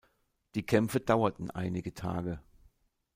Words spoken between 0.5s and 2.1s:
Die Kämpfe dauerten einige